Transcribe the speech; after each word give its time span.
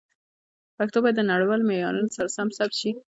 پښتو 0.77 0.97
باید 1.03 1.15
د 1.17 1.21
نړیوالو 1.31 1.67
معیارونو 1.69 2.13
سره 2.15 2.33
سم 2.35 2.47
ثبت 2.57 2.73
شي. 2.81 2.91